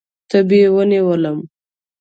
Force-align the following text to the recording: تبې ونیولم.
تبې 0.29 0.61
ونیولم. 0.75 1.37